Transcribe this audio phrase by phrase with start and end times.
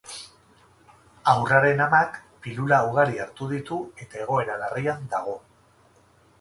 [1.33, 2.17] Haurraren amak
[2.47, 5.41] pilula ugari hartu ditu eta egoera larrian dago.